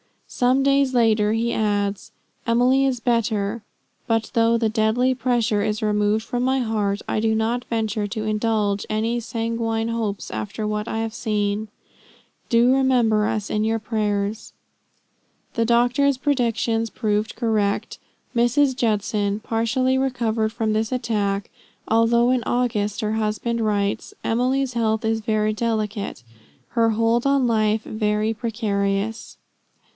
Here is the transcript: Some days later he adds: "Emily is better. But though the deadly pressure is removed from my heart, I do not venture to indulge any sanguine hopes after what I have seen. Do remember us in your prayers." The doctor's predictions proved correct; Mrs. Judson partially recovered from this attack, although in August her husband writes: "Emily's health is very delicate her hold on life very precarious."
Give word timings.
Some 0.25 0.63
days 0.63 0.93
later 0.95 1.33
he 1.33 1.53
adds: 1.53 2.11
"Emily 2.47 2.85
is 2.85 2.99
better. 3.01 3.61
But 4.07 4.31
though 4.33 4.57
the 4.57 4.69
deadly 4.69 5.13
pressure 5.13 5.61
is 5.61 5.83
removed 5.83 6.23
from 6.23 6.41
my 6.41 6.59
heart, 6.59 7.01
I 7.07 7.19
do 7.19 7.35
not 7.35 7.65
venture 7.65 8.07
to 8.07 8.23
indulge 8.23 8.85
any 8.89 9.19
sanguine 9.19 9.89
hopes 9.89 10.31
after 10.31 10.65
what 10.65 10.87
I 10.87 10.99
have 10.99 11.13
seen. 11.13 11.67
Do 12.49 12.73
remember 12.73 13.27
us 13.27 13.49
in 13.51 13.63
your 13.63 13.77
prayers." 13.77 14.53
The 15.53 15.65
doctor's 15.65 16.17
predictions 16.17 16.89
proved 16.89 17.35
correct; 17.35 17.99
Mrs. 18.35 18.75
Judson 18.75 19.41
partially 19.41 19.97
recovered 19.99 20.51
from 20.53 20.73
this 20.73 20.91
attack, 20.93 21.51
although 21.87 22.31
in 22.31 22.41
August 22.45 23.01
her 23.01 23.13
husband 23.15 23.61
writes: 23.61 24.13
"Emily's 24.23 24.73
health 24.73 25.05
is 25.05 25.19
very 25.19 25.53
delicate 25.53 26.23
her 26.69 26.91
hold 26.91 27.27
on 27.27 27.45
life 27.45 27.83
very 27.83 28.33
precarious." 28.33 29.37